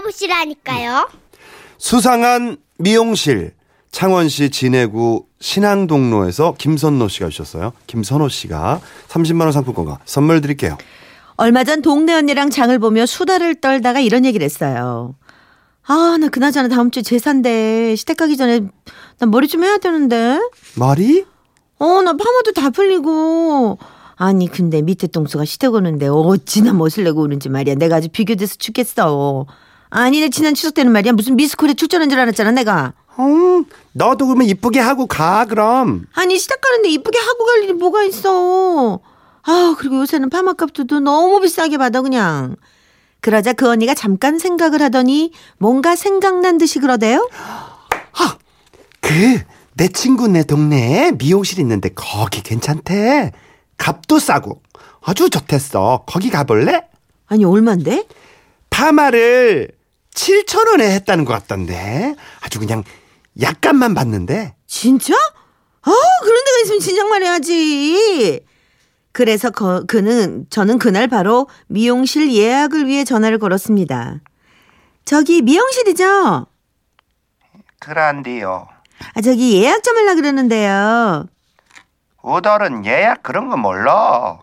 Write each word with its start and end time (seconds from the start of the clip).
알아보시라니까요. 0.00 1.08
수상한 1.78 2.56
미용실 2.78 3.52
창원시 3.90 4.50
진해구 4.50 5.26
신항동로에서 5.40 6.54
김선노 6.58 7.08
씨가 7.08 7.28
주셨어요. 7.28 7.72
김선호 7.86 8.28
씨가 8.28 8.80
30만 9.08 9.42
원 9.42 9.52
상품권과 9.52 10.00
선물 10.04 10.40
드릴게요. 10.40 10.76
얼마 11.36 11.64
전 11.64 11.80
동네 11.82 12.14
언니랑 12.14 12.50
장을 12.50 12.76
보며 12.78 13.06
수다를 13.06 13.54
떨다가 13.60 14.00
이런 14.00 14.24
얘기를 14.24 14.44
했어요. 14.44 15.14
아, 15.86 16.18
나 16.20 16.28
그나저나 16.28 16.68
다음 16.68 16.90
주 16.90 17.02
제사인데 17.02 17.96
시댁 17.96 18.18
가기 18.18 18.36
전에 18.36 18.60
나 19.18 19.26
머리 19.26 19.48
좀 19.48 19.64
해야 19.64 19.78
되는데. 19.78 20.38
머리? 20.76 21.24
어, 21.78 22.02
나 22.02 22.12
파마도 22.12 22.52
다 22.54 22.68
풀리고. 22.70 23.78
아니, 24.16 24.46
근데 24.48 24.82
밑에 24.82 25.06
똥수가 25.06 25.46
시댁 25.46 25.72
오는데 25.72 26.08
어찌나 26.08 26.74
멋을 26.74 27.04
내고 27.04 27.22
오는지 27.22 27.48
말이야. 27.48 27.76
내가 27.76 27.96
아주 27.96 28.08
비교돼서 28.12 28.56
죽겠어. 28.58 29.46
아니, 29.90 30.20
내 30.20 30.28
지난 30.30 30.54
추석 30.54 30.74
때는 30.74 30.92
말이야. 30.92 31.12
무슨 31.12 31.36
미스콜에 31.36 31.74
출전한 31.74 32.08
줄 32.08 32.18
알았잖아, 32.18 32.52
내가. 32.52 32.94
음, 33.18 33.64
너도 33.92 34.26
그러면 34.26 34.46
이쁘게 34.48 34.78
하고 34.80 35.06
가 35.06 35.44
그럼. 35.44 36.06
아니, 36.14 36.38
시댁 36.38 36.60
가는데 36.60 36.88
이쁘게 36.90 37.18
하고 37.18 37.44
갈 37.44 37.62
일이 37.64 37.72
뭐가 37.72 38.02
있어. 38.04 39.00
아, 39.42 39.74
그리고 39.78 39.96
요새는 40.00 40.30
파마값도 40.30 40.84
너무 41.00 41.40
비싸게 41.40 41.76
받아, 41.78 42.02
그냥. 42.02 42.56
그러자 43.20 43.52
그 43.52 43.68
언니가 43.68 43.94
잠깐 43.94 44.38
생각을 44.38 44.80
하더니 44.80 45.32
뭔가 45.58 45.94
생각난 45.96 46.56
듯이 46.56 46.78
그러대요. 46.78 47.28
그내 49.00 49.88
친구네 49.88 50.44
동네에 50.44 51.12
미용실 51.12 51.58
있는데 51.60 51.88
거기 51.94 52.42
괜찮대. 52.42 53.32
값도 53.76 54.18
싸고 54.18 54.62
아주 55.02 55.30
좋댔어. 55.30 56.04
거기 56.06 56.30
가볼래? 56.30 56.82
아니, 57.26 57.44
얼만데? 57.44 58.04
파마를 58.70 59.68
7천 60.14 60.68
원에 60.68 60.94
했다는 60.94 61.24
것 61.24 61.32
같던데. 61.32 62.14
아주 62.40 62.58
그냥 62.58 62.82
약간만 63.40 63.94
받는데. 63.94 64.54
진짜? 64.66 65.14
아, 65.14 65.90
그런 66.22 66.44
데가 66.44 66.58
있으면 66.64 66.80
진작 66.80 67.08
말 67.08 67.22
해야지. 67.22 68.44
그래서 69.12 69.50
거, 69.50 69.84
그는 69.86 70.46
저는 70.50 70.78
그날 70.78 71.08
바로 71.08 71.48
미용실 71.68 72.32
예약을 72.32 72.86
위해 72.86 73.04
전화를 73.04 73.38
걸었습니다. 73.38 74.20
저기 75.04 75.42
미용실이죠? 75.42 76.46
그란디요. 77.80 78.68
아, 79.14 79.20
저기 79.22 79.60
예약 79.62 79.82
좀 79.82 79.96
하려 79.96 80.14
그러는데요. 80.14 81.26
우덜은 82.22 82.84
예약 82.84 83.22
그런 83.22 83.48
거 83.48 83.56
몰라. 83.56 84.38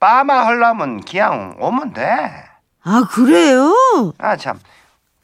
빠마 0.00 0.44
하려면 0.46 1.00
그냥 1.02 1.56
오면 1.60 1.92
돼. 1.94 2.02
아, 2.82 3.06
그래요? 3.10 3.72
아 4.18 4.36
참. 4.36 4.58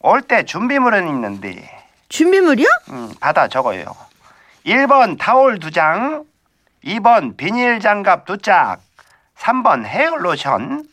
올 0.01 0.23
때 0.23 0.45
준비물은 0.45 1.07
있는데 1.09 1.69
준비물이요? 2.09 2.67
음, 2.91 3.13
받아 3.21 3.49
적어요. 3.49 3.85
1번 4.67 5.19
타올 5.19 5.59
두 5.59 5.71
장, 5.71 6.25
2번 6.85 7.37
비닐 7.37 7.81
장갑 7.81 8.25
두 8.25 8.39
짝, 8.39 8.79
3번 9.39 9.85
헤어 9.85 10.17
로션. 10.17 10.85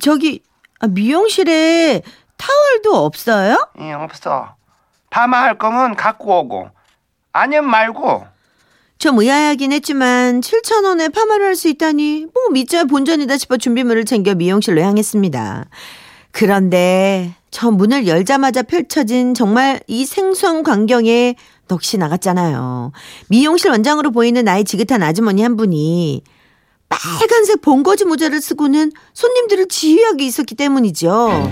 저기 0.00 0.42
아, 0.80 0.86
미용실에 0.88 2.02
타월도 2.36 3.04
없어요? 3.04 3.68
이 3.80 3.90
없어. 3.92 4.56
파마할 5.10 5.56
거면 5.58 5.94
갖고 5.94 6.40
오고. 6.40 6.68
아니면 7.32 7.66
말고. 7.68 8.26
좀 8.98 9.18
의아하긴 9.18 9.72
했지만 9.72 10.40
7천 10.40 10.84
원에 10.84 11.08
파마를 11.08 11.46
할 11.46 11.56
수 11.56 11.68
있다니 11.68 12.26
뭐 12.32 12.48
믿자 12.50 12.84
본전이다 12.84 13.36
싶어 13.36 13.56
준비물을 13.56 14.04
챙겨 14.06 14.34
미용실로 14.34 14.80
향했습니다. 14.82 15.66
그런데 16.32 17.34
저 17.54 17.70
문을 17.70 18.08
열자마자 18.08 18.64
펼쳐진 18.64 19.32
정말 19.32 19.78
이 19.86 20.04
생소한 20.06 20.64
광경에 20.64 21.36
넋이 21.68 21.98
나갔잖아요. 22.00 22.90
미용실 23.28 23.70
원장으로 23.70 24.10
보이는 24.10 24.44
나이 24.44 24.64
지긋한 24.64 25.04
아주머니 25.04 25.40
한 25.40 25.56
분이 25.56 26.24
빨간색 26.88 27.62
본거지 27.62 28.06
모자를 28.06 28.40
쓰고는 28.40 28.90
손님들을 29.12 29.68
지휘하게 29.68 30.24
있었기 30.24 30.56
때문이죠. 30.56 31.48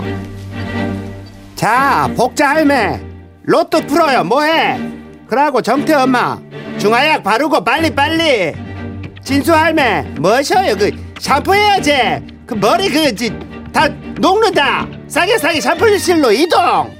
자, 1.55 2.11
복자 2.17 2.49
할매. 2.49 3.01
로또 3.43 3.79
풀어요. 3.87 4.25
뭐해? 4.25 4.81
그러고 5.27 5.61
정태 5.61 5.93
엄마. 5.93 6.37
중화약 6.79 7.23
바르고 7.23 7.63
빨리 7.63 7.95
빨리. 7.95 8.53
진수 9.23 9.53
할매. 9.53 10.01
뭐셔요? 10.19 10.75
그 10.75 10.91
샴푸 11.21 11.55
해야지. 11.55 11.93
그 12.45 12.55
머리 12.55 12.89
그 12.89 13.53
다 13.73 13.87
녹는다. 14.19 14.87
싸게 15.13 15.37
싸게 15.37 15.61
샴푸실로 15.61 16.31
이동. 16.31 16.91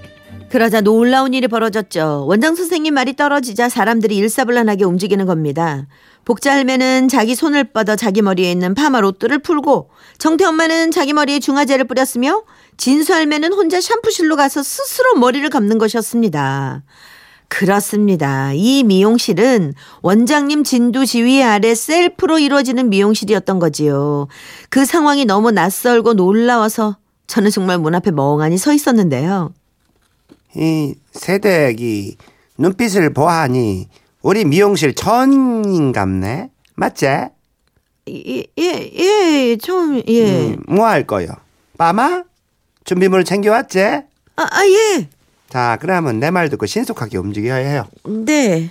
그러자 0.51 0.81
놀라운 0.81 1.34
일이 1.34 1.47
벌어졌죠. 1.47 2.25
원장 2.28 2.53
선생님 2.53 2.94
말이 2.94 3.16
떨어지자 3.16 3.69
사람들이 3.69 4.16
일사불란하게 4.18 4.84
움직이는 4.84 5.25
겁니다. 5.25 5.88
복자 6.24 6.53
할매는 6.53 7.07
자기 7.07 7.34
손을 7.34 7.63
뻗어 7.63 7.96
자기 7.96 8.22
머리에 8.22 8.51
있는 8.51 8.75
파마 8.75 9.01
로또를 9.01 9.40
풀고 9.40 9.90
정태 10.19 10.46
엄마는 10.46 10.91
자기 10.91 11.12
머리에 11.12 11.40
중화제를 11.40 11.85
뿌렸으며 11.85 12.44
진수 12.78 13.16
할매는 13.16 13.51
혼자 13.51 13.81
샴푸실로 13.81 14.35
가서 14.35 14.62
스스로 14.62 15.16
머리를 15.16 15.50
감는 15.50 15.80
것이었습니다. 15.80 16.84
그렇습니다. 17.47 18.51
이 18.53 18.84
미용실은 18.84 19.74
원장님 20.03 20.63
진두 20.63 21.07
지휘 21.07 21.41
아래 21.41 21.74
셀프로 21.74 22.38
이루어지는 22.38 22.91
미용실이었던 22.91 23.57
거지요. 23.57 24.28
그 24.69 24.85
상황이 24.85 25.25
너무 25.25 25.50
낯설고 25.50 26.13
놀라워서 26.13 26.97
저는 27.28 27.51
정말 27.51 27.78
문 27.79 27.95
앞에 27.95 28.11
멍하니 28.11 28.57
서 28.57 28.73
있었는데요. 28.73 29.53
이 30.56 30.95
세댁이 31.13 32.17
눈빛을 32.57 33.13
보아하니 33.13 33.89
우리 34.22 34.45
미용실 34.45 34.94
전인갑네. 34.94 36.50
맞지? 36.75 37.06
예, 37.06 38.44
예, 38.59 38.91
예, 38.94 39.57
좀, 39.57 40.01
예. 40.07 40.50
음, 40.53 40.63
뭐할 40.67 41.07
거요? 41.07 41.28
빠마? 41.78 42.23
준비물 42.83 43.23
챙겨왔지? 43.23 43.79
아, 43.81 44.03
아, 44.38 44.66
예. 44.66 45.07
자, 45.50 45.78
그러면 45.79 46.19
내 46.19 46.29
말 46.31 46.50
듣고 46.50 46.66
신속하게 46.66 47.17
움직여야 47.17 47.56
해요. 47.56 47.88
네. 48.06 48.69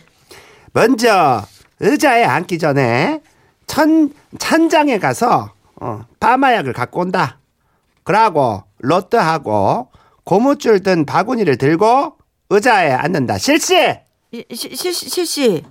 먼저 0.72 1.42
의자에 1.80 2.24
앉기 2.24 2.58
전에 2.58 3.20
천 3.66 4.12
천장에 4.38 4.98
가서 4.98 5.52
어, 5.76 6.04
파마약을 6.20 6.72
갖고 6.72 7.00
온다. 7.00 7.38
그러고 8.04 8.62
로또하고 8.78 9.88
고무줄 10.24 10.82
든 10.82 11.04
바구니를 11.04 11.56
들고 11.56 12.16
의자에 12.50 12.92
앉는다. 12.92 13.38
실시. 13.38 13.74
예, 13.74 14.44
시, 14.52 14.74
시, 14.74 14.92
시, 14.92 15.08
실시. 15.08 15.64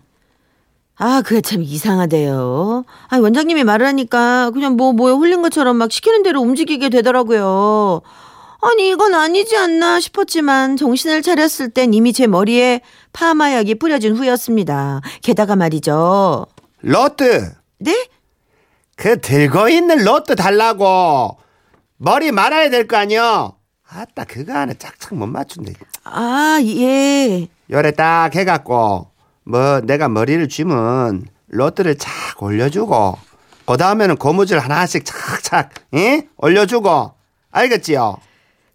아, 0.97 1.21
그게 1.25 1.41
참 1.41 1.63
이상하대요. 1.63 2.85
아니, 3.07 3.23
원장님이 3.23 3.63
말을 3.63 3.87
하니까 3.87 4.51
그냥 4.51 4.75
뭐, 4.75 4.93
뭐에 4.93 5.13
홀린 5.13 5.41
것처럼 5.41 5.75
막 5.77 5.91
시키는 5.91 6.21
대로 6.21 6.41
움직이게 6.41 6.89
되더라고요. 6.89 8.01
아니, 8.61 8.89
이건 8.89 9.15
아니지 9.15 9.57
않나 9.57 9.99
싶었지만 9.99 10.77
정신을 10.77 11.23
차렸을 11.23 11.69
땐 11.71 11.95
이미 11.95 12.13
제 12.13 12.27
머리에 12.27 12.81
파마약이 13.13 13.75
뿌려진 13.75 14.15
후였습니다. 14.15 15.01
게다가 15.23 15.55
말이죠. 15.55 16.45
로또. 16.81 17.25
네? 17.79 18.07
그 18.95 19.19
들고 19.19 19.69
있는 19.69 20.03
로또 20.05 20.35
달라고. 20.35 21.37
머리 22.03 22.31
말아야 22.31 22.71
될 22.71 22.87
거 22.87 22.97
아니여. 22.97 23.55
아따 23.87 24.23
그거 24.23 24.53
하나 24.53 24.73
짝짝 24.73 25.13
못 25.15 25.27
맞춘대. 25.27 25.73
아, 26.03 26.59
예. 26.63 27.47
요래 27.69 27.91
딱 27.91 28.33
해갖고 28.35 29.07
뭐 29.43 29.81
내가 29.81 30.09
머리를 30.09 30.49
쥐면 30.49 31.27
로또를 31.49 31.97
착 31.99 32.41
올려주고 32.41 33.17
그 33.67 33.77
다음에는 33.77 34.15
고무줄 34.15 34.57
하나씩 34.59 35.05
착착 35.05 35.69
예? 35.93 36.27
올려주고 36.37 37.13
알겠지요? 37.51 38.17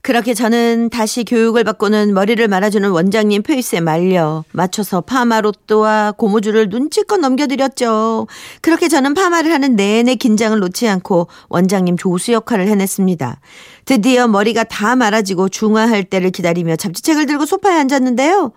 그렇게 0.06 0.34
저는 0.34 0.88
다시 0.90 1.24
교육을 1.24 1.64
받고는 1.64 2.14
머리를 2.14 2.46
말아주는 2.46 2.88
원장님 2.88 3.42
페이스에 3.42 3.80
말려 3.80 4.44
맞춰서 4.52 5.00
파마 5.00 5.40
로또와 5.40 6.12
고무줄을 6.16 6.68
눈치껏 6.68 7.18
넘겨드렸죠. 7.18 8.28
그렇게 8.60 8.86
저는 8.86 9.14
파마를 9.14 9.50
하는 9.50 9.74
내내 9.74 10.14
긴장을 10.14 10.56
놓지 10.60 10.86
않고 10.86 11.26
원장님 11.48 11.96
조수 11.96 12.30
역할을 12.30 12.68
해냈습니다. 12.68 13.40
드디어 13.84 14.28
머리가 14.28 14.62
다 14.62 14.94
말아지고 14.94 15.48
중화할 15.48 16.04
때를 16.04 16.30
기다리며 16.30 16.76
잡지책을 16.76 17.26
들고 17.26 17.44
소파에 17.44 17.76
앉았는데요. 17.76 18.52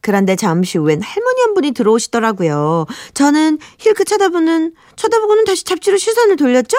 그런데 0.00 0.34
잠시 0.34 0.76
후엔 0.76 1.02
할머니 1.02 1.40
한 1.42 1.54
분이 1.54 1.70
들어오시더라고요. 1.70 2.86
저는 3.14 3.60
힐끗 3.78 4.08
쳐다보는 4.08 4.72
쳐다보고는 4.96 5.44
다시 5.44 5.62
잡지로 5.62 5.98
시선을 5.98 6.34
돌렸죠. 6.34 6.76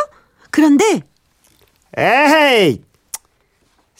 그런데 0.49 0.99
에헤이 1.95 2.90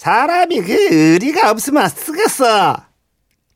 사람이 0.02 0.62
그 0.64 0.74
의리가 0.74 1.52
없으면 1.52 1.88
쓰겠어 1.88 2.76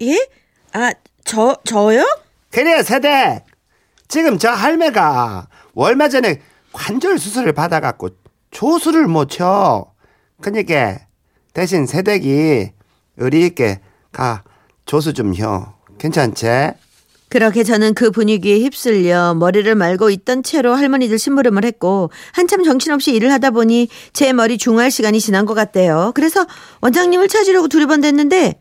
예? 0.01 0.27
아, 0.74 0.92
저 1.24 1.57
저요? 1.65 2.06
그래 2.51 2.83
세대 2.83 3.44
지금 4.07 4.38
저 4.38 4.51
할매가 4.51 5.47
얼마 5.74 6.07
전에 6.07 6.39
관절 6.71 7.18
수술을 7.18 7.53
받아갖고 7.53 8.09
조수를 8.51 9.07
못 9.07 9.30
쳐. 9.31 9.92
그러니까 10.39 11.00
대신 11.53 11.88
세댁이 11.88 12.69
의리 13.18 13.45
있게 13.48 13.80
가 14.12 14.44
조수 14.86 15.13
좀 15.13 15.33
혀 15.33 15.74
괜찮지? 15.98 16.45
그렇게 17.35 17.65
저는 17.65 17.95
그 17.95 18.11
분위기에 18.11 18.59
휩쓸려 18.59 19.33
머리를 19.33 19.75
말고 19.75 20.09
있던 20.09 20.41
채로 20.41 20.73
할머니들 20.73 21.19
심부름을 21.19 21.65
했고 21.65 22.09
한참 22.31 22.63
정신없이 22.63 23.11
일을 23.13 23.29
하다 23.33 23.51
보니 23.51 23.89
제 24.13 24.31
머리 24.31 24.57
중할 24.57 24.89
시간이 24.89 25.19
지난 25.19 25.45
것 25.45 25.53
같대요. 25.53 26.13
그래서 26.15 26.45
원장님을 26.79 27.27
찾으려고 27.27 27.67
두리번댔는데 27.67 28.57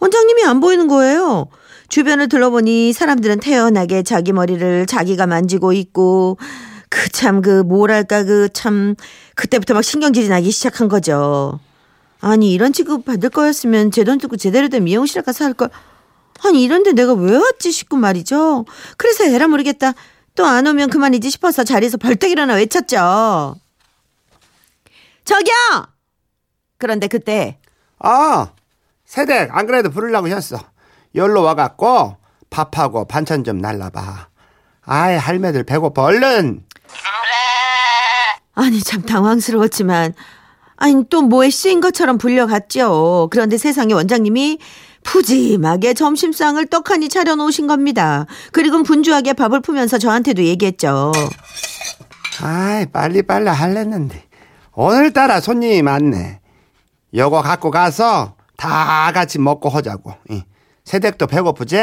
원장님이 0.00 0.44
안 0.44 0.58
보이는 0.58 0.88
거예요. 0.88 1.46
주변을 1.88 2.28
둘러보니 2.28 2.92
사람들은 2.94 3.38
태연하게 3.38 4.02
자기 4.02 4.32
머리를 4.32 4.86
자기가 4.86 5.28
만지고 5.28 5.72
있고 5.72 6.36
그 6.90 7.08
참 7.10 7.42
그 7.42 7.62
뭐랄까 7.62 8.24
그 8.24 8.48
참 8.52 8.96
그때부터 9.36 9.72
막 9.74 9.84
신경질이 9.84 10.28
나기 10.28 10.50
시작한 10.50 10.88
거죠. 10.88 11.60
아니 12.20 12.52
이런 12.52 12.72
취급 12.72 13.04
받을 13.04 13.30
거였으면 13.30 13.92
제 13.92 14.02
돈 14.02 14.18
듣고 14.18 14.36
제대로 14.36 14.68
된 14.68 14.82
미용실에 14.82 15.22
가서 15.22 15.44
할 15.44 15.54
걸. 15.54 15.70
아니 16.44 16.62
이런데 16.62 16.92
내가 16.92 17.12
왜 17.14 17.36
왔지 17.36 17.72
싶고 17.72 17.96
말이죠. 17.96 18.64
그래서 18.96 19.24
에라 19.24 19.48
모르겠다. 19.48 19.92
또 20.34 20.44
안 20.44 20.66
오면 20.66 20.90
그만이지 20.90 21.30
싶어서 21.30 21.64
자리에서 21.64 21.96
벌떡 21.96 22.30
일어나 22.30 22.54
외쳤죠. 22.54 23.56
저기요. 25.24 25.54
그런데 26.78 27.06
그때 27.08 27.58
아 27.98 28.50
세댁 29.06 29.56
안 29.56 29.66
그래도 29.66 29.90
부르려고 29.90 30.28
했어 30.28 30.58
열로 31.14 31.42
와갖고 31.42 32.16
밥하고 32.50 33.06
반찬 33.06 33.42
좀 33.44 33.58
날라봐 33.58 34.28
아이 34.82 35.16
할매들 35.16 35.64
배고파 35.64 36.02
얼른 36.02 36.62
아니 38.54 38.82
참 38.82 39.02
당황스러웠지만 39.02 40.12
아니 40.76 41.04
또 41.08 41.22
뭐에 41.22 41.50
씌인 41.50 41.80
것처럼 41.80 42.18
불려갔죠. 42.18 43.28
그런데 43.30 43.58
세상에 43.58 43.92
원장님이 43.94 44.58
푸짐하게 45.02 45.94
점심상을 45.94 46.64
떡하니 46.66 47.08
차려놓으신 47.08 47.66
겁니다. 47.66 48.26
그리고 48.52 48.82
분주하게 48.82 49.34
밥을 49.34 49.60
푸면서 49.60 49.98
저한테도 49.98 50.42
얘기했죠. 50.44 51.12
아이 52.42 52.86
빨리빨리 52.86 53.48
할랬는데 53.48 54.24
오늘따라 54.74 55.40
손님이 55.40 55.82
많네 55.82 56.40
요거 57.14 57.40
갖고 57.42 57.70
가서 57.70 58.34
다 58.56 59.10
같이 59.12 59.38
먹고 59.38 59.68
하자고 59.68 60.12
이. 60.30 60.42
세댁도 60.84 61.26
배고프지? 61.26 61.76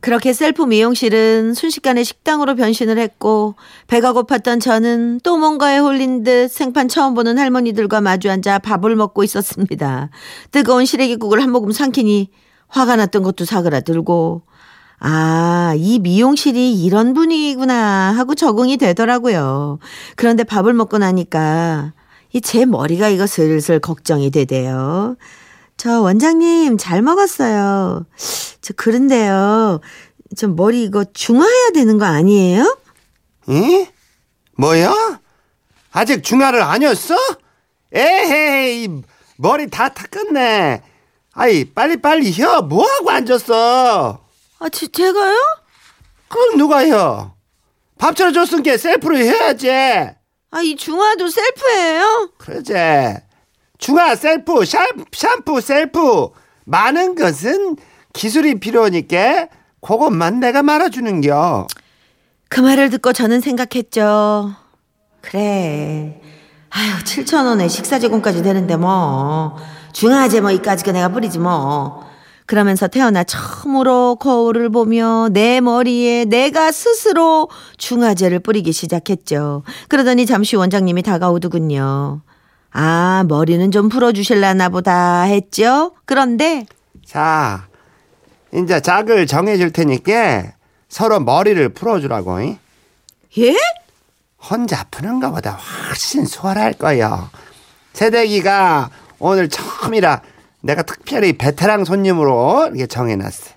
그렇게 0.00 0.32
셀프 0.32 0.62
미용실은 0.62 1.54
순식간에 1.54 2.04
식당으로 2.04 2.54
변신을 2.54 2.98
했고 2.98 3.54
배가 3.86 4.12
고팠던 4.12 4.60
저는 4.60 5.20
또 5.22 5.36
뭔가에 5.38 5.78
홀린 5.78 6.22
듯 6.22 6.48
생판 6.48 6.88
처음 6.88 7.14
보는 7.14 7.38
할머니들과 7.38 8.00
마주 8.00 8.30
앉아 8.30 8.60
밥을 8.60 8.96
먹고 8.96 9.24
있었습니다. 9.24 10.10
뜨거운 10.50 10.84
시래기국을 10.84 11.42
한 11.42 11.50
모금 11.50 11.72
삼키니 11.72 12.30
화가 12.68 12.96
났던 12.96 13.22
것도 13.22 13.44
사그라들고 13.44 14.42
아, 14.98 15.74
이 15.76 15.98
미용실이 15.98 16.82
이런 16.82 17.12
분위기구나 17.12 18.12
하고 18.16 18.34
적응이 18.34 18.78
되더라고요. 18.78 19.78
그런데 20.16 20.42
밥을 20.44 20.72
먹고 20.72 20.98
나니까 20.98 21.92
이 22.32 22.40
제 22.40 22.66
머리가 22.66 23.08
이거 23.08 23.26
슬슬 23.26 23.78
걱정이 23.78 24.30
되대요. 24.30 25.16
저 25.76 26.00
원장님 26.00 26.78
잘 26.78 27.02
먹었어요. 27.02 28.06
저 28.60 28.74
그런데요. 28.74 29.80
저 30.36 30.48
머리 30.48 30.82
이거 30.84 31.04
중화해야 31.04 31.70
되는 31.74 31.98
거 31.98 32.04
아니에요? 32.06 32.78
응? 33.50 33.86
뭐야? 34.56 35.20
아직 35.92 36.22
중화를 36.24 36.62
아니었어? 36.62 37.14
에헤이 37.92 38.88
머리 39.36 39.68
다 39.70 39.88
탔겠네 39.88 40.82
아이 41.32 41.64
빨리빨리 41.72 42.32
혀 42.32 42.62
뭐하고 42.62 43.10
앉았어 43.10 44.24
아, 44.58 44.68
제, 44.70 44.86
제가요? 44.88 45.36
그럼 46.28 46.56
누가 46.58 46.86
혀? 46.86 47.34
밥 47.98 48.16
차려줬으니까 48.16 48.76
셀프로 48.76 49.16
해야지 49.16 49.70
아, 49.70 50.60
이 50.62 50.74
중화도 50.76 51.28
셀프예요? 51.28 52.30
그러지 52.38 52.72
중화 53.78 54.14
셀프 54.14 54.64
샴, 54.64 54.78
샴푸 55.12 55.60
셀프 55.60 56.28
많은 56.64 57.14
것은 57.14 57.76
기술이 58.12 58.58
필요하니까 58.58 59.48
그것만 59.80 60.40
내가 60.40 60.62
말아주는겨 60.62 61.66
그 62.48 62.60
말을 62.60 62.90
듣고 62.90 63.12
저는 63.12 63.40
생각했죠. 63.40 64.54
그래. 65.20 66.20
아유, 66.70 66.92
7천 67.04 67.46
원에 67.46 67.68
식사 67.68 67.98
제공까지 67.98 68.42
되는데 68.42 68.76
뭐. 68.76 69.56
중화제 69.92 70.40
뭐 70.40 70.50
이까짓 70.50 70.79
거 70.79 70.92
내가 70.92 71.08
뿌리지 71.08 71.38
뭐. 71.38 72.04
그러면서 72.46 72.86
태어나 72.86 73.24
처음으로 73.24 74.16
거울을 74.20 74.70
보며 74.70 75.28
내 75.32 75.60
머리에 75.60 76.24
내가 76.26 76.70
스스로 76.70 77.48
중화제를 77.76 78.38
뿌리기 78.38 78.72
시작했죠. 78.72 79.64
그러더니 79.88 80.26
잠시 80.26 80.54
원장님이 80.54 81.02
다가오더군요. 81.02 82.20
아, 82.78 83.24
머리는 83.26 83.70
좀 83.70 83.88
풀어주실라나 83.88 84.68
보다 84.68 85.22
했죠. 85.22 85.92
그런데 86.04 86.66
자 87.06 87.68
이제 88.52 88.80
짝을 88.80 89.26
정해줄 89.26 89.72
테니까 89.72 90.52
서로 90.86 91.18
머리를 91.20 91.70
풀어주라고 91.70 92.40
잉? 92.40 92.58
예? 93.38 93.54
혼자 94.38 94.84
푸는 94.90 95.20
것보다 95.20 95.52
훨씬 95.52 96.26
수월할 96.26 96.74
거요. 96.74 97.30
세대기가 97.94 98.90
오늘 99.20 99.48
처음이라 99.48 100.20
내가 100.60 100.82
특별히 100.82 101.32
베테랑 101.32 101.86
손님으로 101.86 102.66
이렇게 102.66 102.86
정해놨어. 102.86 103.54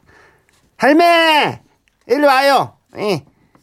할매, 0.77 1.61
일로 2.07 2.25
와요. 2.27 2.73
이, 2.97 3.21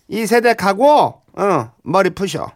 이 0.09 0.26
세대하고 0.26 1.23
어, 1.32 1.70
머리 1.82 2.11
푸셔. 2.11 2.52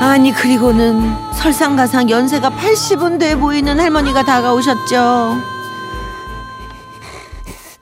아니 0.00 0.32
그리고는 0.32 1.32
설상가상 1.34 2.10
연세가 2.10 2.50
80은 2.50 3.18
돼 3.18 3.36
보이는 3.36 3.78
할머니가 3.78 4.24
다가오셨죠. 4.24 5.36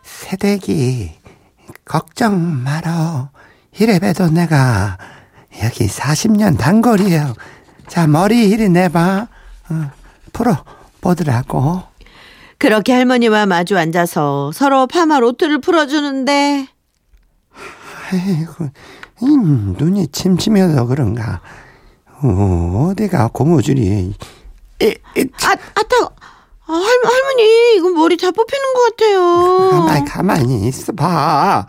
세대기 0.03 1.13
걱정 1.85 2.63
말어. 2.63 3.31
이래봬도 3.79 4.31
내가 4.31 4.99
여기 5.65 5.87
40년 5.87 6.59
단골이에요. 6.59 7.35
자 7.89 8.07
머리 8.07 8.49
이리 8.49 8.69
내봐. 8.69 9.27
어, 9.71 9.91
풀어 10.33 10.65
보더라고. 11.01 11.83
그렇게 12.59 12.93
할머니와 12.93 13.47
마주 13.47 13.77
앉아서 13.77 14.53
서로 14.53 14.87
파마 14.87 15.19
로트를 15.19 15.61
풀어주는데 15.61 16.69
아이고, 18.13 18.69
음, 19.25 19.75
눈이 19.79 20.09
침침해서 20.09 20.87
그런가. 20.87 21.41
어, 22.23 22.89
어디가 22.91 23.29
고무줄이. 23.33 24.15
이, 24.81 24.85
이, 25.17 25.27
아, 25.45 25.51
아따 25.53 25.97
아, 26.67 26.73
할, 26.73 26.83
할머니 26.83 27.77
이거 27.77 27.91
머리 27.91 28.17
다 28.17 28.31
뽑히는 28.31 28.75
것 28.75 28.97
같아요. 28.97 29.71
가만히, 29.71 30.05
가만히 30.05 30.69
있어봐. 30.69 31.67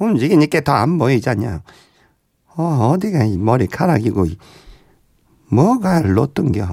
움직이니까 0.00 0.60
더 0.62 0.72
안 0.72 0.98
보이잖냐. 0.98 1.60
어, 2.56 2.90
어디가 2.94 3.24
이 3.24 3.36
머리카락이고, 3.36 4.26
이, 4.26 4.38
뭐가 5.50 6.00
로뜬겨. 6.02 6.66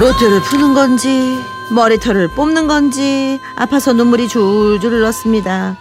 로트를 0.00 0.40
푸는 0.42 0.74
건지 0.74 1.38
머리털을 1.70 2.28
뽑는 2.28 2.66
건지 2.66 3.38
아파서 3.56 3.92
눈물이 3.92 4.28
줄줄 4.28 4.92
흘렀습니다. 4.92 5.76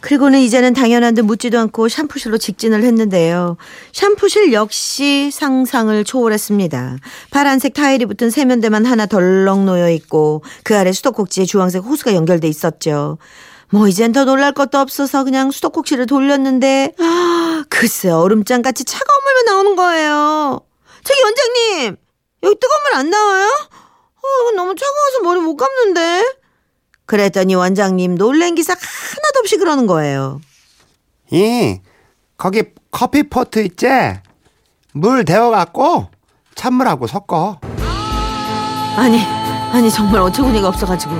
그리고는 0.00 0.38
이제는 0.40 0.74
당연한 0.74 1.14
듯 1.14 1.22
묻지도 1.22 1.58
않고 1.58 1.88
샴푸실로 1.88 2.38
직진을 2.38 2.82
했는데요. 2.84 3.56
샴푸실 3.92 4.52
역시 4.52 5.30
상상을 5.32 6.04
초월했습니다. 6.04 6.98
파란색 7.30 7.74
타일이 7.74 8.06
붙은 8.06 8.30
세면대만 8.30 8.86
하나 8.86 9.06
덜렁 9.06 9.66
놓여 9.66 9.90
있고 9.90 10.42
그 10.62 10.76
아래 10.76 10.92
수도꼭지에 10.92 11.44
주황색 11.46 11.82
호스가 11.84 12.14
연결돼 12.14 12.46
있었죠. 12.48 13.18
뭐 13.70 13.86
이젠 13.88 14.12
더 14.12 14.24
놀랄 14.24 14.52
것도 14.52 14.78
없어서 14.78 15.24
그냥 15.24 15.50
수도꼭지를 15.50 16.06
돌렸는데 16.06 16.94
아, 16.98 17.64
글쎄 17.68 18.08
얼음장 18.10 18.62
같이 18.62 18.84
차가운 18.84 19.20
물만 19.24 19.44
나오는 19.46 19.76
거예요. 19.76 20.60
저기 21.04 21.20
원장님 21.22 21.96
여기 22.44 22.54
뜨거운 22.60 22.82
물 22.82 22.94
안 22.94 23.10
나와요? 23.10 23.46
어, 24.16 24.52
너무 24.56 24.74
차가워서 24.74 25.22
머리 25.22 25.40
못 25.40 25.56
감는데. 25.56 26.24
그랬더니 27.06 27.54
원장님 27.54 28.16
놀란 28.16 28.54
기사 28.54 28.74
하나 28.74 29.27
도 29.48 29.50
없이 29.50 29.56
그러는 29.56 29.86
거예요. 29.86 30.42
이, 31.30 31.80
거기 32.36 32.64
커피포트 32.90 33.60
있지? 33.64 33.86
물 34.92 35.24
데워갖고 35.24 36.08
찬물하고 36.54 37.06
섞어. 37.06 37.58
아니, 38.96 39.22
아니 39.72 39.90
정말 39.90 40.20
어처구니가 40.20 40.68
없어가지고. 40.68 41.14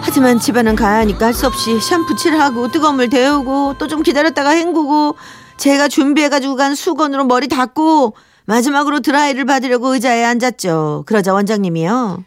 하지만 0.00 0.38
집에는 0.38 0.74
가야 0.74 1.00
하니까 1.00 1.26
할 1.26 1.34
수 1.34 1.46
없이 1.46 1.78
샴푸 1.80 2.16
칠하고 2.16 2.68
뜨거운 2.68 2.96
물 2.96 3.10
데우고 3.10 3.74
또 3.78 3.88
좀 3.88 4.02
기다렸다가 4.02 4.50
헹구고 4.50 5.16
제가 5.58 5.88
준비해가지고 5.88 6.56
간 6.56 6.74
수건으로 6.74 7.24
머리 7.24 7.48
닦고 7.48 8.14
마지막으로 8.46 9.00
드라이를 9.00 9.44
받으려고 9.44 9.88
의자에 9.92 10.24
앉았죠. 10.24 11.04
그러자 11.06 11.34
원장님이요. 11.34 12.24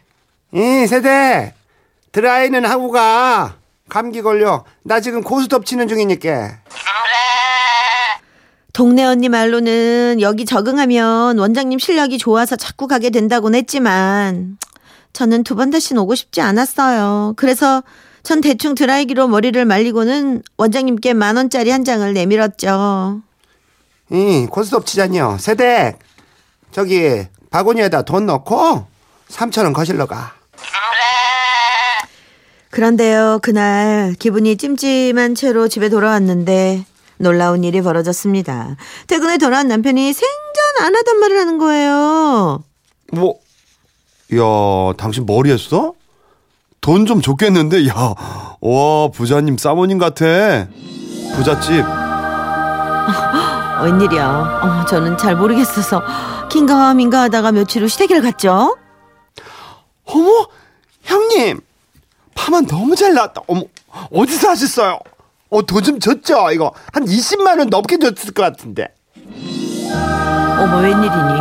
이 0.54 0.86
세대 0.86 1.54
드라이는 2.12 2.64
하고 2.66 2.92
가. 2.92 3.56
감기 3.88 4.22
걸려. 4.22 4.64
나 4.82 5.00
지금 5.00 5.22
고수 5.22 5.48
덮치는 5.48 5.88
중이니까. 5.88 6.58
동네 8.72 9.04
언니 9.04 9.28
말로는 9.28 10.20
여기 10.20 10.44
적응하면 10.44 11.38
원장님 11.38 11.78
실력이 11.80 12.18
좋아서 12.18 12.54
자꾸 12.56 12.86
가게 12.86 13.10
된다곤 13.10 13.54
했지만 13.56 14.56
저는 15.12 15.42
두 15.42 15.56
번 15.56 15.70
다시 15.70 15.96
오고 15.96 16.14
싶지 16.14 16.40
않았어요. 16.40 17.34
그래서 17.36 17.82
전 18.22 18.40
대충 18.40 18.74
드라이기로 18.76 19.26
머리를 19.26 19.64
말리고는 19.64 20.42
원장님께 20.58 21.14
만 21.14 21.36
원짜리 21.36 21.70
한 21.70 21.84
장을 21.84 22.12
내밀었죠. 22.12 23.22
이 24.12 24.46
고수 24.48 24.70
덮치자니요. 24.70 25.38
세대 25.40 25.96
저기 26.70 27.26
바구니에다 27.50 28.02
돈 28.02 28.26
넣고 28.26 28.86
3천 29.28 29.64
원 29.64 29.72
거실러 29.72 30.06
가. 30.06 30.34
그런데요, 32.82 33.40
그날 33.42 34.14
기분이 34.20 34.56
찜찜한 34.56 35.34
채로 35.34 35.66
집에 35.66 35.88
돌아왔는데 35.88 36.84
놀라운 37.16 37.64
일이 37.64 37.82
벌어졌습니다. 37.82 38.76
퇴근에 39.08 39.36
돌아온 39.38 39.66
남편이 39.66 40.12
생전 40.12 40.86
안 40.86 40.94
하던 40.94 41.18
말을 41.18 41.40
하는 41.40 41.58
거예요. 41.58 42.62
뭐, 43.10 43.34
야, 44.32 44.92
당신 44.96 45.26
머리 45.26 45.50
했어? 45.50 45.94
돈 46.80 47.04
좀 47.04 47.20
줬겠는데? 47.20 47.88
야, 47.88 48.14
와, 48.60 49.08
부자님 49.12 49.58
사모님 49.58 49.98
같아. 49.98 50.68
부잣집. 51.34 51.84
어, 51.84 53.82
웬일이야. 53.82 54.28
어, 54.62 54.84
저는 54.86 55.18
잘 55.18 55.34
모르겠어서 55.34 56.00
긴가 56.48 56.94
민가 56.94 57.22
하다가 57.22 57.50
며칠 57.50 57.82
후 57.82 57.88
시댁을 57.88 58.22
갔죠. 58.22 58.76
어머 60.04 60.46
형님 61.02 61.58
파만 62.38 62.66
너무 62.66 62.94
잘 62.94 63.14
나왔다. 63.14 63.42
어머 63.48 63.62
어디서 64.12 64.50
하셨어요? 64.50 64.98
어 65.50 65.62
돈 65.62 65.82
좀 65.82 65.98
줬죠 65.98 66.50
이거 66.52 66.72
한 66.92 67.04
20만 67.04 67.58
원 67.58 67.68
넘게 67.68 67.98
줬을 67.98 68.32
것 68.32 68.42
같은데. 68.42 68.88
어머 70.60 70.78
웬일이니? 70.80 71.40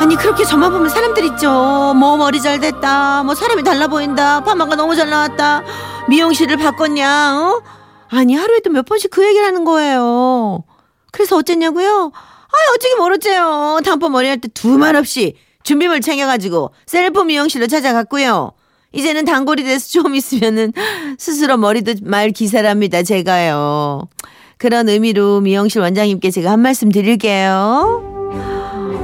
아니 0.00 0.16
그렇게 0.16 0.44
저만 0.44 0.72
보면 0.72 0.88
사람들 0.90 1.24
있죠. 1.26 1.48
뭐 1.96 2.16
머리 2.16 2.40
잘 2.40 2.60
됐다. 2.60 3.22
뭐 3.22 3.34
사람이 3.34 3.62
달라 3.62 3.86
보인다. 3.88 4.42
파마가 4.44 4.76
너무 4.76 4.94
잘 4.94 5.08
나왔다. 5.08 5.62
미용실을 6.08 6.56
바꿨냐? 6.58 7.38
어? 7.38 7.62
아니 8.10 8.34
하루에도 8.34 8.70
몇 8.70 8.84
번씩 8.84 9.10
그 9.10 9.24
얘기를 9.24 9.46
하는 9.46 9.64
거예요. 9.64 10.64
그래서 11.12 11.36
어쨌냐고요? 11.36 12.10
아 12.14 12.56
어떻게 12.74 12.94
모르죠요. 12.96 13.80
단번 13.84 14.12
머리 14.12 14.28
할 14.28 14.38
때 14.40 14.48
두말 14.48 14.96
없이 14.96 15.36
준비물 15.62 16.00
챙겨가지고 16.02 16.72
셀프 16.86 17.20
미용실로 17.20 17.68
찾아갔고요. 17.68 18.52
이제는 18.94 19.24
단골이 19.24 19.64
돼서 19.64 19.88
좀 19.88 20.14
있으면은 20.14 20.72
스스로 21.18 21.56
머리도 21.56 21.94
말 22.02 22.30
기사랍니다. 22.30 23.02
제가요. 23.02 24.08
그런 24.56 24.88
의미로 24.88 25.40
미용실 25.40 25.80
원장님께 25.80 26.30
제가 26.30 26.52
한 26.52 26.60
말씀 26.60 26.90
드릴게요. 26.90 28.12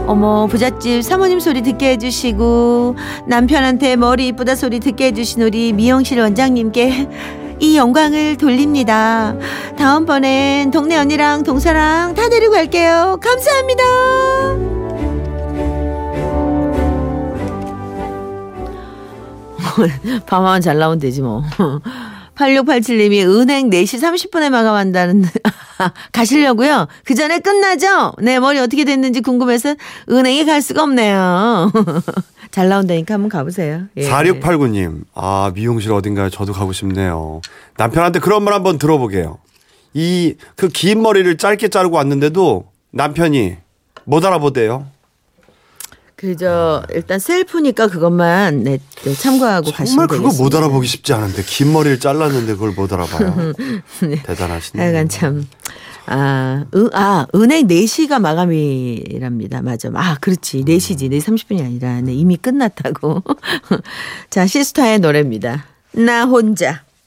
어머 0.07 0.47
부잣집 0.47 1.03
사모님 1.03 1.39
소리 1.39 1.63
듣게 1.63 1.91
해주시고 1.91 2.97
남편한테 3.29 3.97
머리 3.97 4.29
이쁘다 4.29 4.55
소리 4.57 4.81
듣게 4.81 5.07
해주신 5.07 5.43
우리 5.43 5.73
미용실 5.73 6.19
원장님께 6.19 7.09
이 7.61 7.77
영광을 7.77 8.37
돌립니다. 8.37 9.37
다음번엔 9.77 10.71
동네 10.71 10.97
언니랑 10.97 11.43
동사랑 11.43 12.15
다 12.15 12.29
데리고 12.29 12.53
갈게요. 12.53 13.21
감사합니다. 13.23 14.80
밤하면 20.27 20.61
잘 20.63 20.79
나오면 20.79 20.99
되지 20.99 21.23
뭐. 21.23 21.43
8687님이 22.37 23.23
은행 23.27 23.69
4시 23.69 24.01
30분에 24.01 24.49
마감한다는 24.49 25.25
가시려고요? 26.13 26.89
그 27.05 27.15
전에 27.15 27.39
끝나죠? 27.41 28.13
네, 28.19 28.41
머리 28.41 28.59
어떻게 28.59 28.85
됐는지 28.85 29.21
궁금해서 29.21 29.75
은행에 30.09 30.45
갈 30.47 30.63
수가 30.63 30.83
없네요. 30.85 31.71
잘 32.51 32.69
나온다니까 32.71 33.15
한번 33.15 33.29
가보세요. 33.29 33.83
예. 33.99 34.09
4689님, 34.09 35.03
아, 35.15 35.53
미용실 35.55 35.93
어딘가에 35.93 36.31
저도 36.31 36.53
가고 36.55 36.73
싶네요. 36.73 37.43
남편한테 37.77 38.21
그런 38.21 38.43
말 38.43 38.55
한번 38.55 38.79
들어보게요. 38.79 39.39
이, 39.93 40.35
그 40.57 40.69
긴 40.69 41.03
머리를 41.03 41.37
짧게 41.37 41.69
자르고 41.69 41.97
왔는데도 41.97 42.65
남편이 42.93 43.57
못 44.05 44.25
알아보대요. 44.25 44.87
그저 46.21 46.83
일단 46.91 47.19
셀프니까 47.19 47.87
그것만 47.87 48.63
네, 48.63 48.79
네, 49.05 49.15
참고하고 49.15 49.71
정말 49.71 49.79
가시면 49.79 50.07
그거 50.07 50.23
되겠습니다. 50.25 50.43
못 50.45 50.55
알아보기 50.55 50.87
쉽지 50.87 51.15
않은데, 51.15 51.43
긴 51.47 51.73
머리를 51.73 51.99
잘랐는데 51.99 52.53
그걸 52.53 52.73
못 52.73 52.93
알아봐요. 52.93 53.55
네. 54.07 54.23
대단하시네요. 54.23 54.85
하여간 54.85 55.09
참. 55.09 55.49
아, 56.05 56.67
은, 56.75 56.91
아, 56.93 57.27
은행 57.35 57.67
4시가 57.69 58.21
마감이랍니다. 58.21 59.63
맞아. 59.63 59.89
아, 59.95 60.17
그렇지. 60.21 60.63
4시지. 60.65 61.11
4시 61.11 61.23
30분이 61.23 61.65
아니라. 61.65 62.03
네, 62.03 62.13
이미 62.13 62.37
끝났다고. 62.37 63.23
자, 64.29 64.47
시스타의 64.47 64.99
노래입니다. 64.99 65.65
나 65.93 66.25
혼자. 66.25 66.83